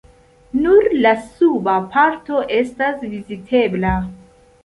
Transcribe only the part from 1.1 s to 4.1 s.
suba parto estas vizitebla.